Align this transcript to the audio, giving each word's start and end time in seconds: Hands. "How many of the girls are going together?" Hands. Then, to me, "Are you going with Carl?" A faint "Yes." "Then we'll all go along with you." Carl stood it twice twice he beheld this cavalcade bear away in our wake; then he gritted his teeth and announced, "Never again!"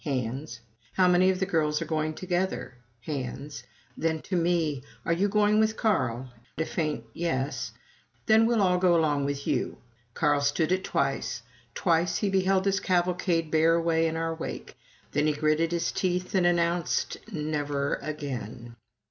Hands. 0.03 0.59
"How 0.93 1.07
many 1.07 1.29
of 1.29 1.39
the 1.39 1.45
girls 1.45 1.79
are 1.79 1.85
going 1.85 2.15
together?" 2.15 2.73
Hands. 3.01 3.61
Then, 3.95 4.19
to 4.23 4.35
me, 4.35 4.81
"Are 5.05 5.13
you 5.13 5.29
going 5.29 5.59
with 5.59 5.77
Carl?" 5.77 6.27
A 6.57 6.65
faint 6.65 7.03
"Yes." 7.13 7.71
"Then 8.25 8.47
we'll 8.47 8.63
all 8.63 8.79
go 8.79 8.95
along 8.95 9.25
with 9.25 9.45
you." 9.45 9.77
Carl 10.15 10.41
stood 10.41 10.71
it 10.71 10.83
twice 10.83 11.43
twice 11.75 12.17
he 12.17 12.31
beheld 12.31 12.63
this 12.63 12.79
cavalcade 12.79 13.51
bear 13.51 13.75
away 13.75 14.07
in 14.07 14.17
our 14.17 14.33
wake; 14.33 14.75
then 15.11 15.27
he 15.27 15.33
gritted 15.33 15.71
his 15.71 15.91
teeth 15.91 16.33
and 16.33 16.47
announced, 16.47 17.17
"Never 17.31 17.99
again!" 18.01 18.75